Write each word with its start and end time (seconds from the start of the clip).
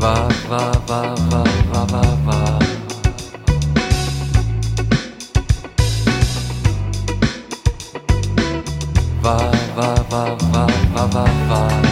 va, 0.00 0.14
va, 0.48 0.60
va, 0.88 1.00
va, 1.30 1.42
va, 1.72 1.84
va, 1.92 2.02
va. 2.26 2.38
Va, 9.22 9.36
va, 9.76 9.90
va, 10.10 10.24
va, 10.52 10.66
va, 10.94 11.06
va, 11.14 11.24
va. 11.50 11.89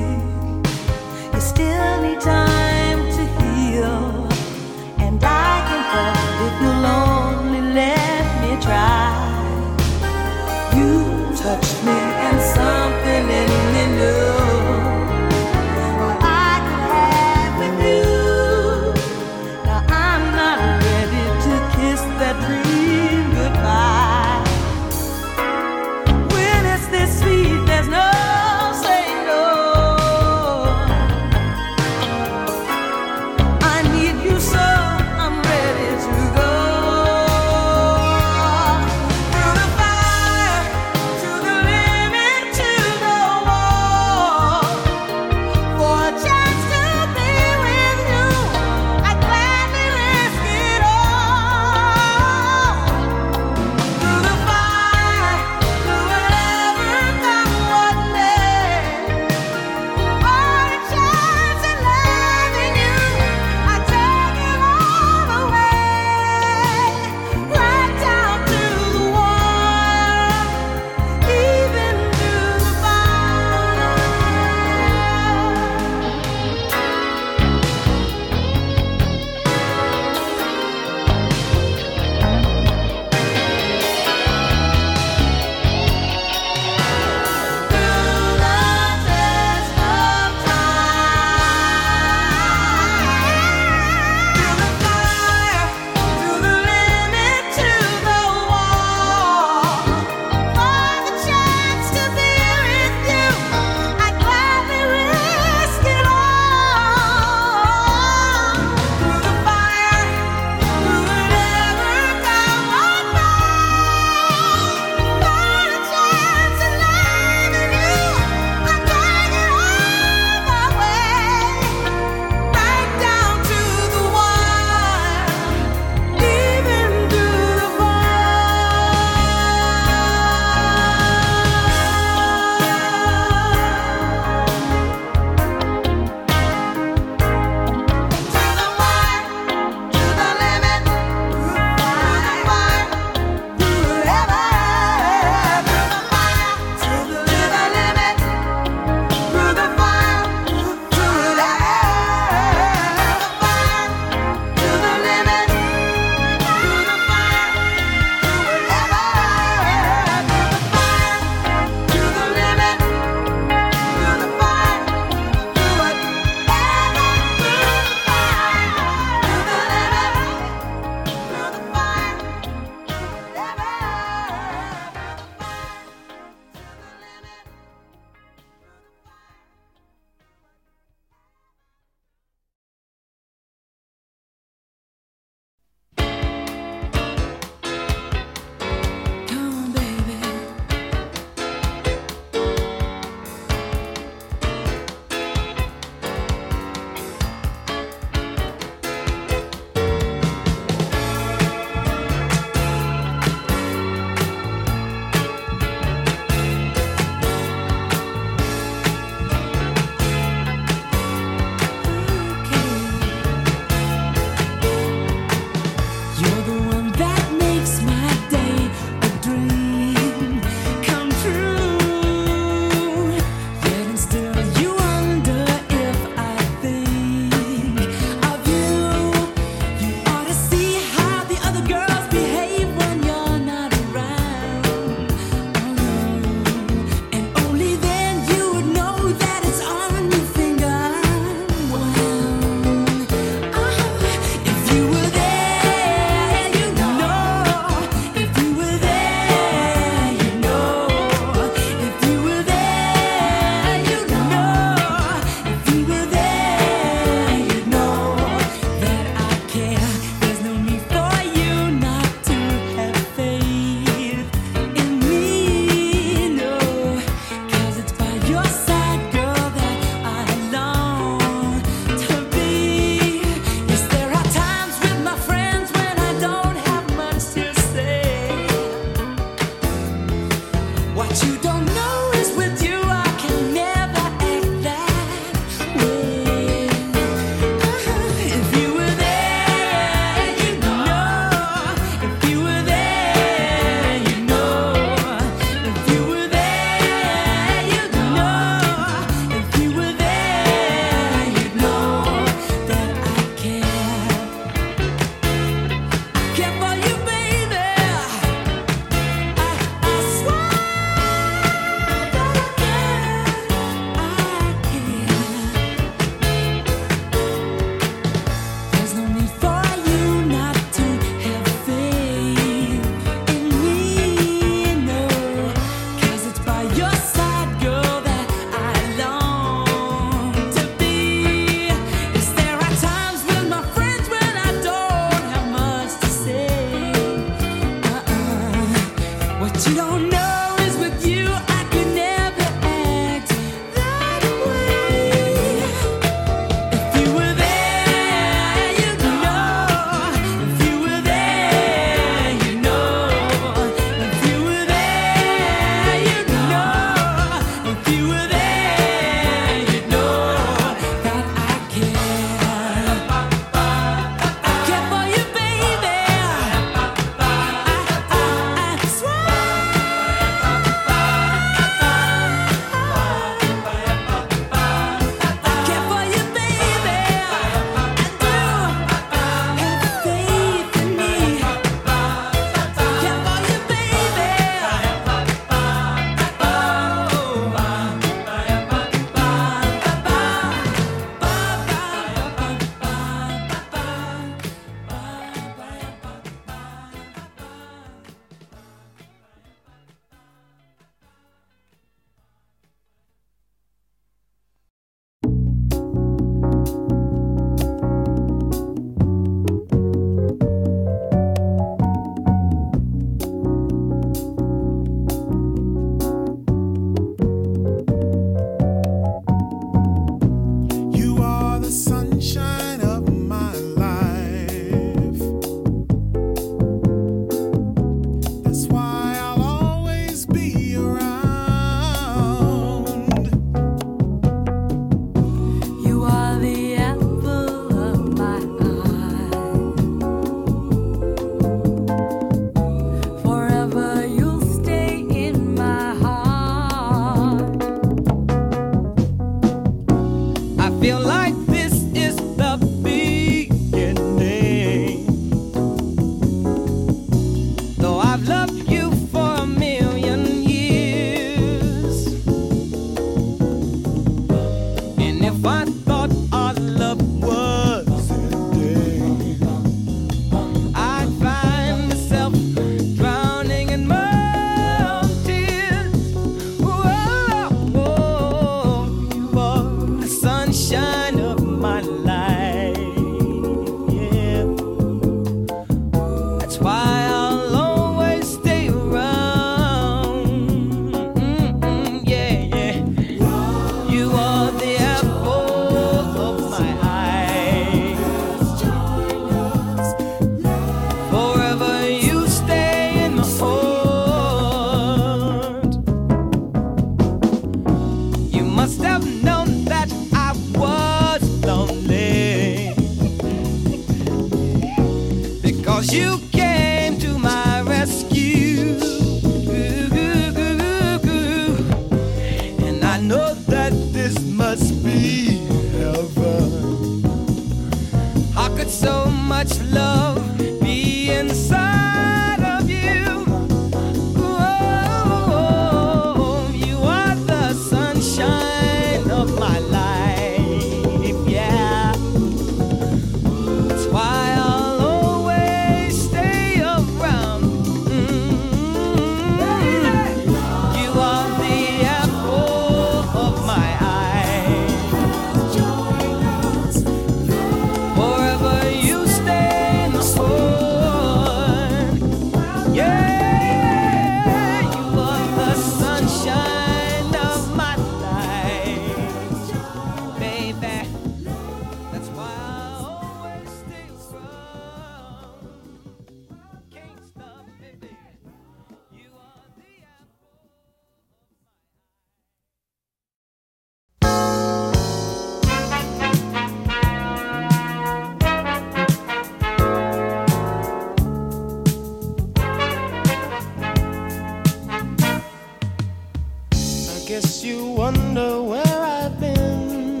Guess 597.12 597.44
you 597.44 597.66
wonder 597.66 598.40
where 598.42 598.80
I've 598.80 599.20
been. 599.20 600.00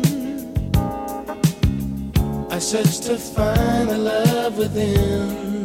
I 2.50 2.58
searched 2.58 3.02
to 3.02 3.18
find 3.18 3.90
the 3.90 3.98
love 3.98 4.56
within. 4.56 5.62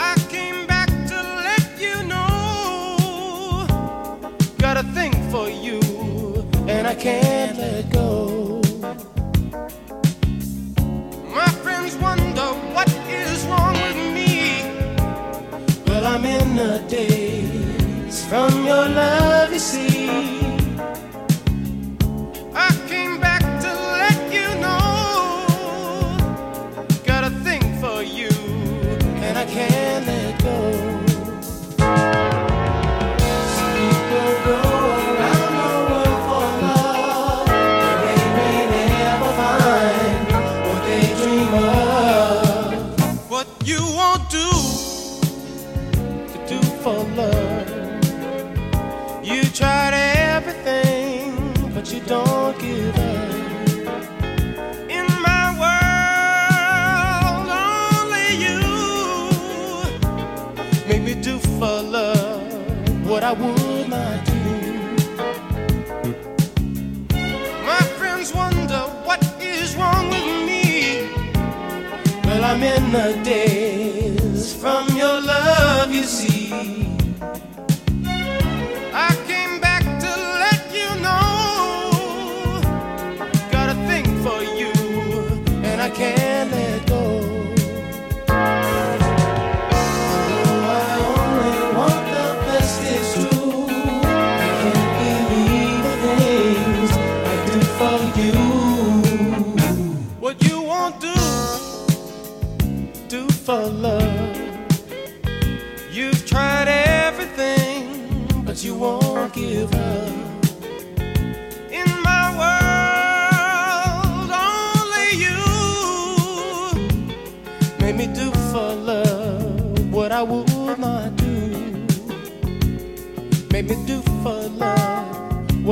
I 0.00 0.16
came 0.28 0.66
back 0.66 0.88
to 0.88 1.14
let 1.14 1.64
you 1.80 2.02
know. 2.08 3.68
Got 4.58 4.78
a 4.78 4.82
thing 4.96 5.12
for 5.30 5.48
you, 5.48 5.78
and 6.66 6.88
I 6.88 6.96
can't 6.96 7.56
let 7.58 7.88
go. 7.88 8.11
I 63.32 63.34
would. 63.34 63.61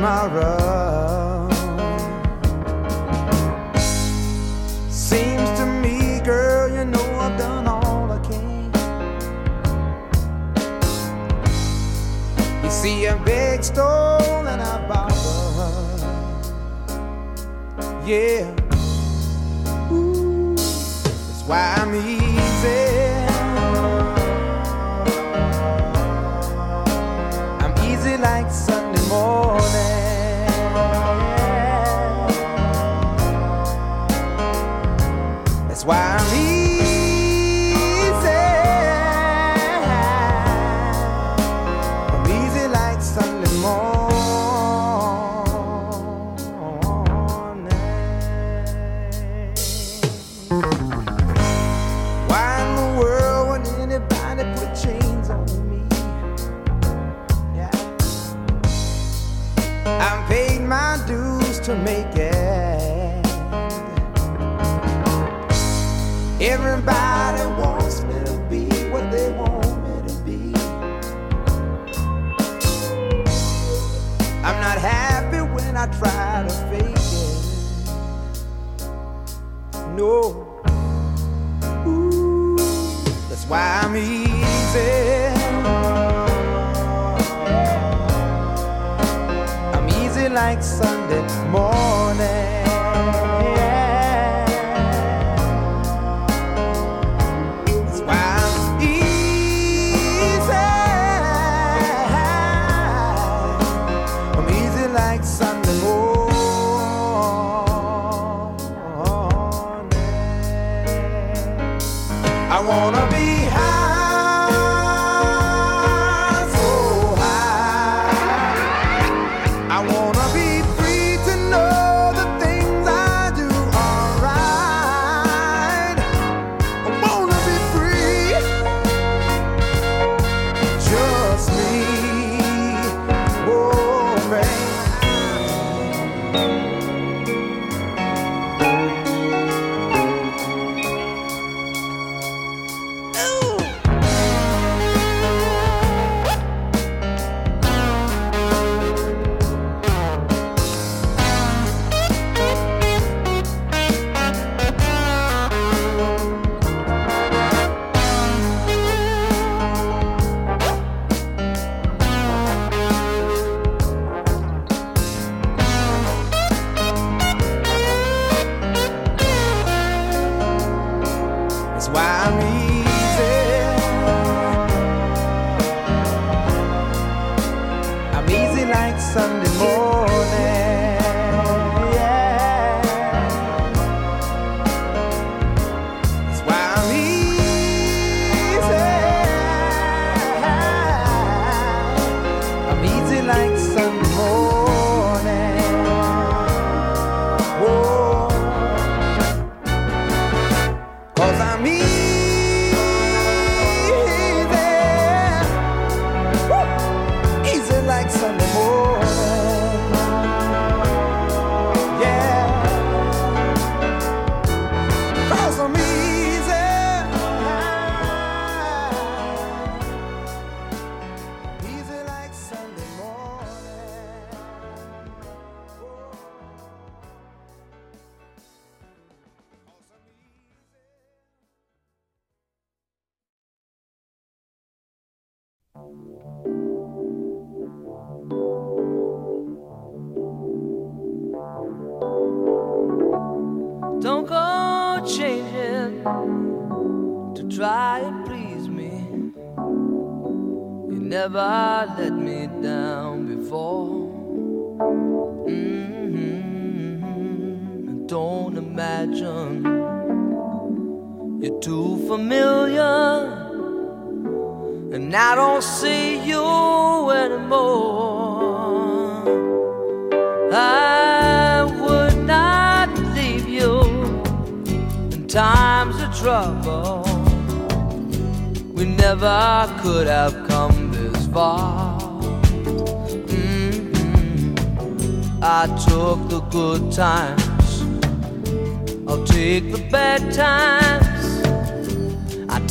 you 0.00 0.06
tomorrow. 0.06 0.69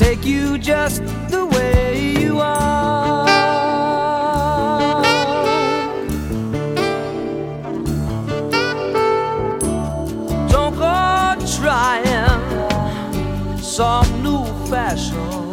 Take 0.10 0.26
you 0.26 0.58
just 0.58 1.04
the 1.30 1.46
way 1.46 2.14
you 2.20 2.40
are. 2.40 3.28
Don't 10.50 10.76
go 10.76 11.36
trying 11.58 12.42
some 13.62 14.08
new 14.24 14.44
fashion. 14.72 15.52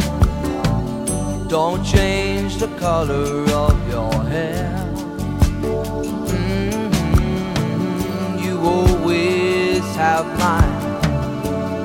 Don't 1.49 1.85
change 1.85 2.57
the 2.57 2.69
color 2.79 3.45
of 3.65 3.77
your 3.95 4.15
hair. 4.33 4.73
Mhm, 6.33 6.89
You 8.45 8.55
always 8.77 9.85
have 9.97 10.27
my 10.47 10.65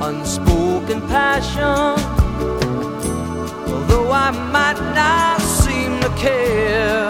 unspoken 0.08 1.00
passion. 1.16 2.11
I 4.12 4.32
might 4.56 4.80
not 4.94 5.42
seem 5.42 5.92
to 6.02 6.10
care, 6.18 7.10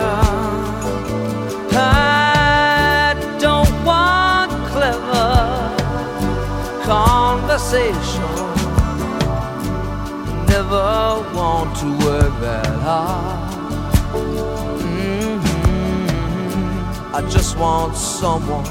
I 1.74 3.16
don't 3.40 3.74
want 3.84 4.52
clever 4.72 5.30
conversation. 6.84 8.32
Never 10.48 10.90
want 11.38 11.70
to 11.82 11.88
work 12.06 12.34
that 12.42 12.74
hard. 12.88 13.52
Mhm. 14.84 15.40
I 17.18 17.22
just 17.36 17.52
want 17.58 17.96
someone 17.96 18.70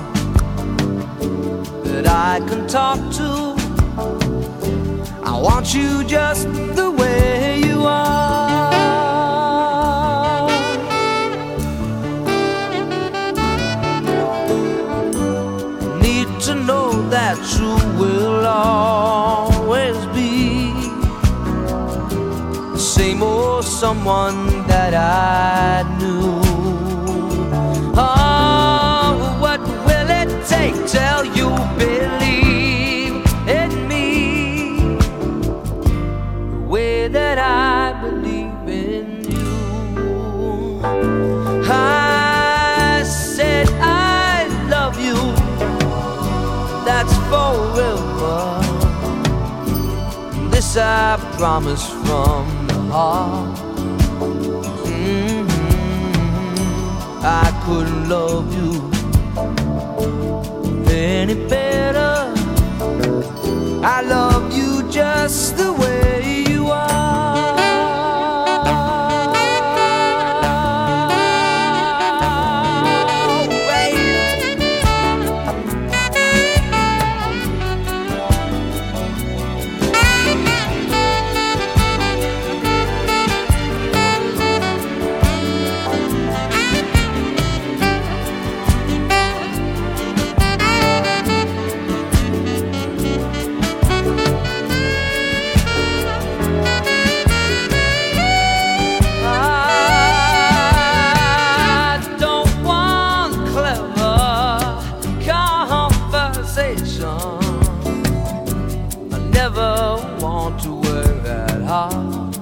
that 1.84 2.06
I 2.06 2.32
can 2.48 2.62
talk 2.78 3.00
to. 3.18 3.30
I 5.32 5.34
want 5.46 5.66
you 5.74 6.04
just 6.04 6.42
the 6.80 6.88
way 7.00 7.60
you 7.66 7.69
are. 7.86 8.40
Need 16.02 16.28
to 16.46 16.54
know 16.54 16.90
that 17.10 17.38
you 17.58 17.72
will 18.00 18.46
always 18.46 19.98
be 20.14 20.72
the 22.72 22.78
same 22.78 23.22
old 23.22 23.64
someone 23.64 24.66
that 24.66 24.94
I 24.94 25.99
This 50.72 50.82
I 50.82 51.18
promise 51.36 51.84
from 52.04 52.46
the 52.68 52.78
heart. 52.94 53.58
Mhm. 54.86 55.48
I 57.24 57.46
couldn't 57.64 58.08
love 58.08 58.46
you 58.58 58.72
any 60.88 61.34
better. 61.54 62.14
I 63.82 63.98
love 64.14 64.44
you 64.58 64.69
I 109.16 109.18
never 109.40 109.72
want 110.20 110.62
to 110.64 110.72
work 110.74 111.16
that 111.24 111.60
hard. 111.62 112.34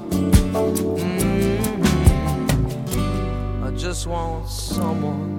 Mhm. 0.98 1.84
I 3.66 3.70
just 3.84 4.06
want 4.06 4.48
someone 4.48 5.32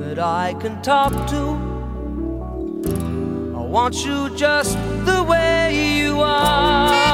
that 0.00 0.18
I 0.18 0.54
can 0.62 0.74
talk 0.82 1.12
to. 1.34 1.42
I 3.60 3.62
want 3.76 3.94
you 4.06 4.18
just 4.36 4.76
the 5.04 5.22
way 5.32 5.60
you 5.98 6.20
are. 6.20 7.11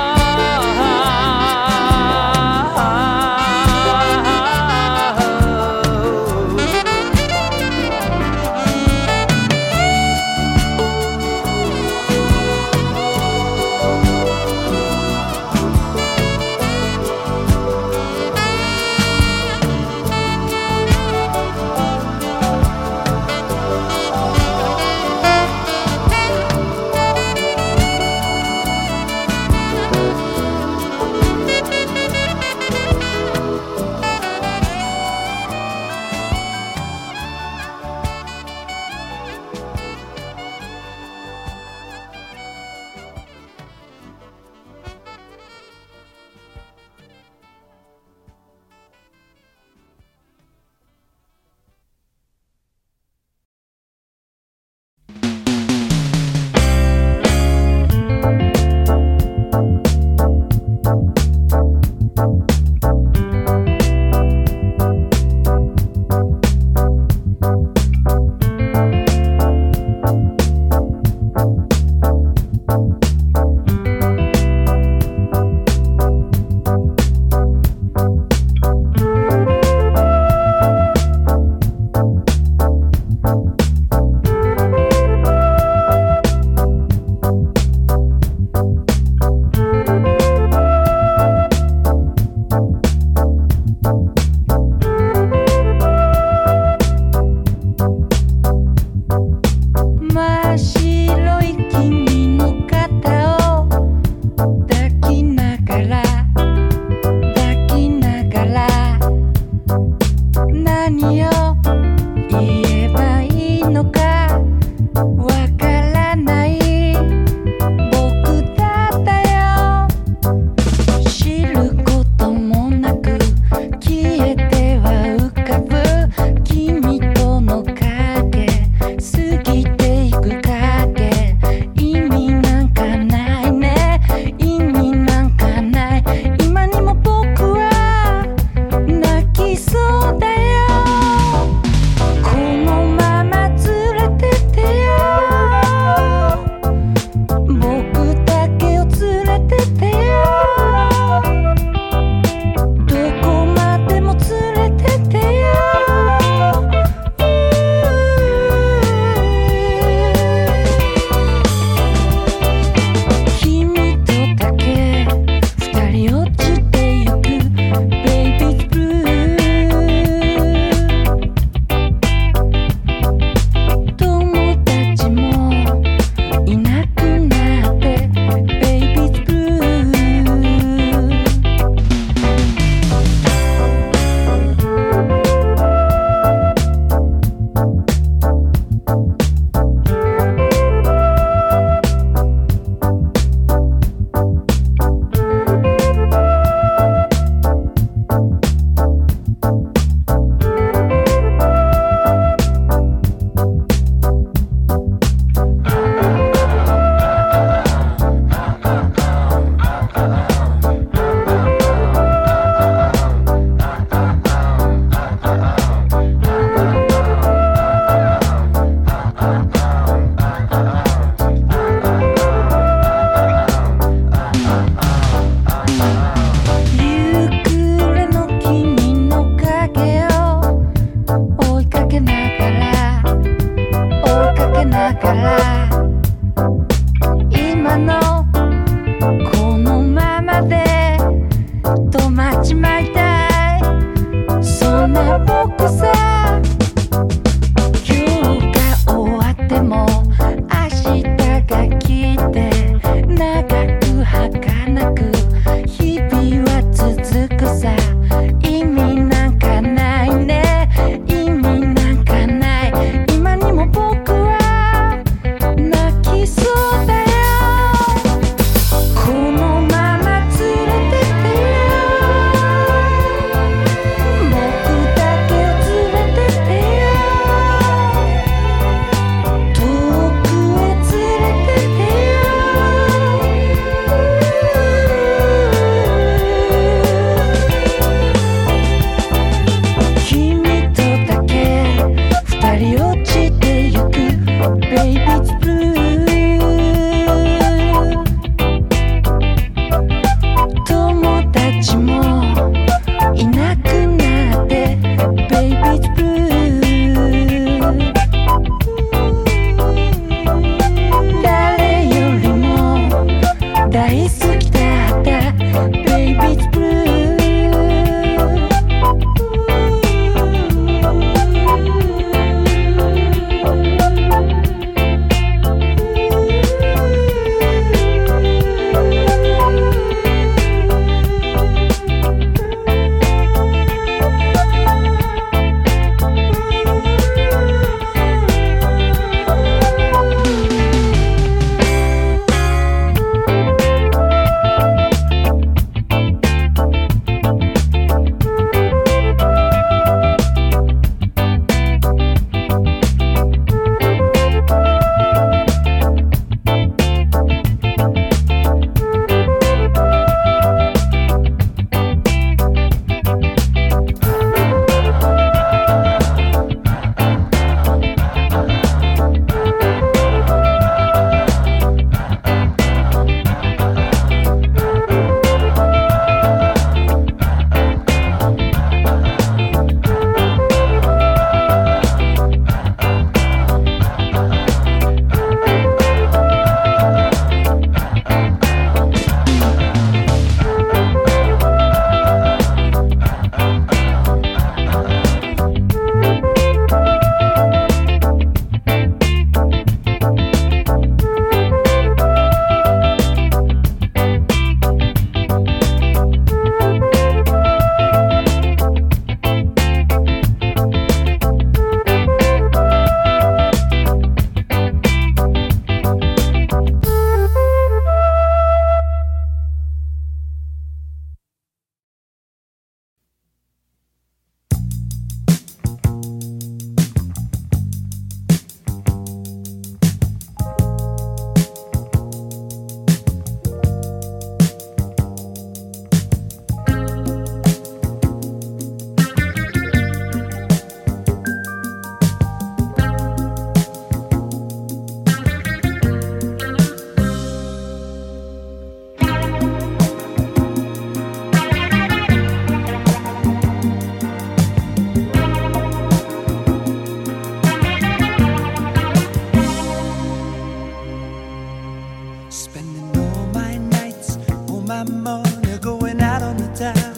time. 466.55 466.95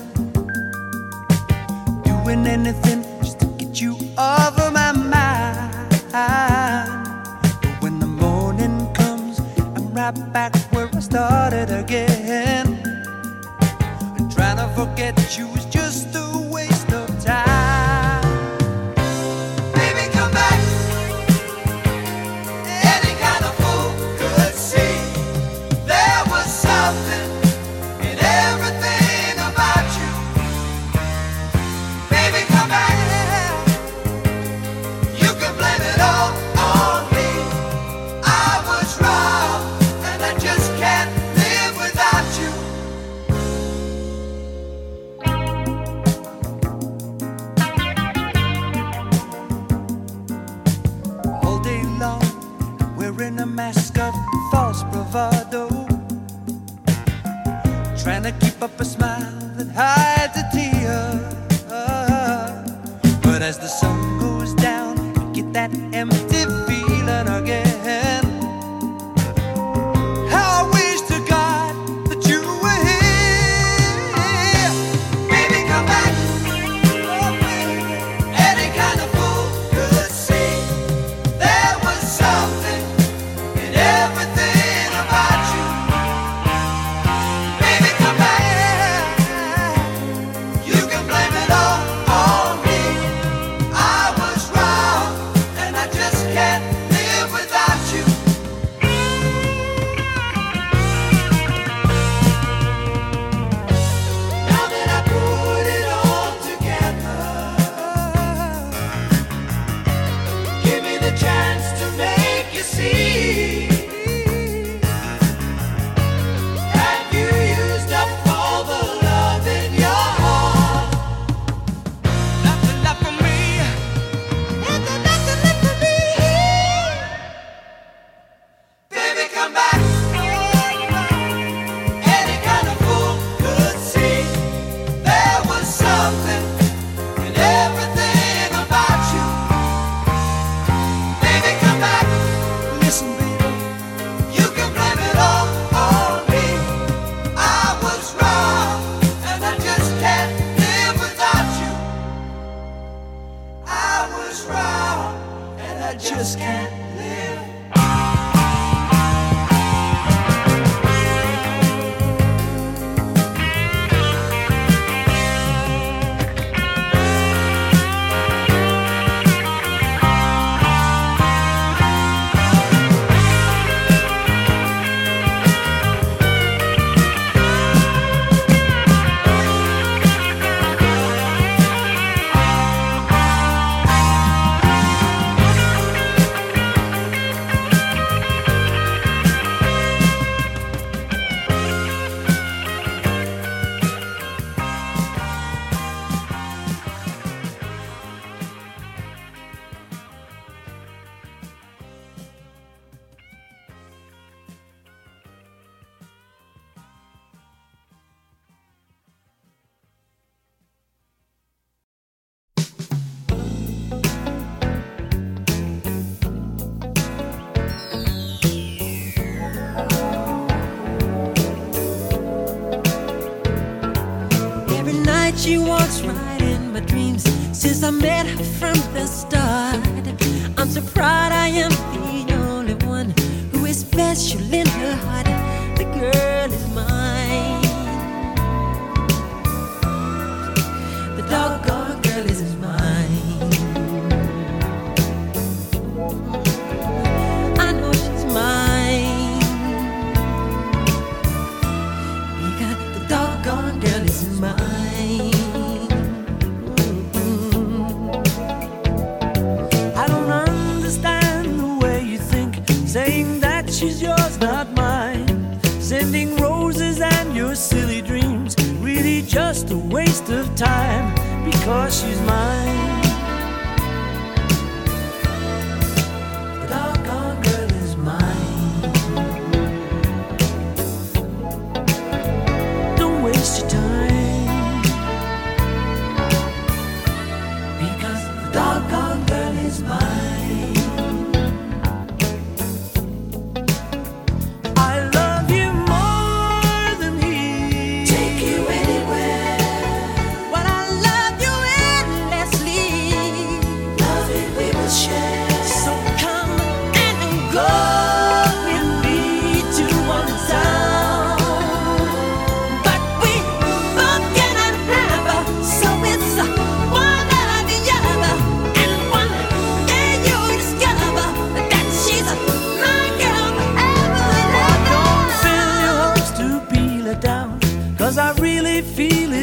Doing 2.02 2.46
anything 2.46 3.02
just 3.20 3.40
to 3.40 3.46
get 3.58 3.80
you 3.80 3.96
off 4.16 4.58
of 4.58 4.72
my 4.72 4.92
mind. 4.92 5.90
But 6.12 7.82
when 7.82 7.98
the 7.98 8.06
morning 8.06 8.92
comes, 8.92 9.40
I'm 9.76 9.92
right 9.94 10.32
back 10.32 10.54
where 10.72 10.88
I 10.92 11.00
started 11.00 11.70
again. 11.70 12.66
Trying 14.30 14.58
to 14.58 14.68
forget 14.76 15.38
you. 15.38 15.59
up 58.62 58.78
a 58.78 58.84
smile. 58.84 59.19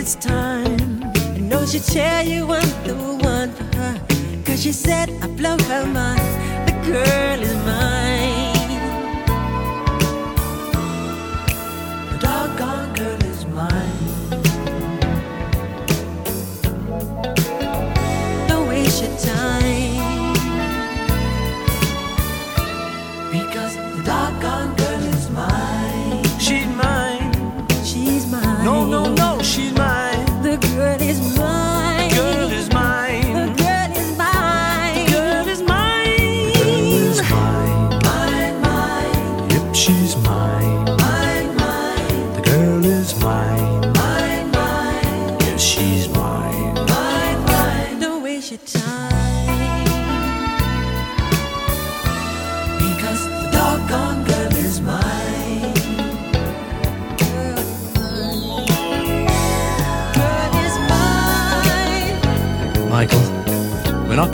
it's 0.08 0.16
time. 0.26 1.04
I 1.36 1.38
know 1.40 1.66
she'd 1.66 1.84
tell 1.84 2.26
you 2.26 2.50
I'm 2.50 2.70
the 2.88 2.96
one 3.26 3.52
for 3.52 3.66
her. 3.76 4.02
Cause 4.46 4.64
she 4.64 4.72
said 4.72 5.10
I 5.22 5.28
blow 5.28 5.58
her 5.58 5.86
mind. 5.86 6.22
The 6.66 6.74
girl 6.90 7.42
is 7.44 7.56
mine. 7.66 7.97